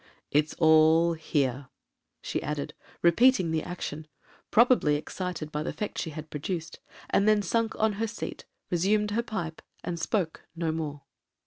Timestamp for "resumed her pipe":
8.71-9.61